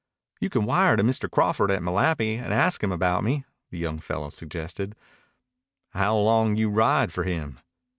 [0.39, 1.29] "You can wire to Mr.
[1.29, 4.95] Crawford at Malapi and ask him about me," the young fellow suggested.
[5.91, 7.59] "How long you ride for him?"